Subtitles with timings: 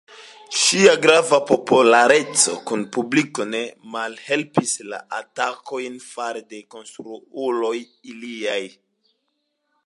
[0.59, 3.61] Ŝia granda populareco kun publiko ne
[3.97, 7.75] malhelpis la atakojn fare de kontraŭuloj
[8.15, 8.61] iliaj.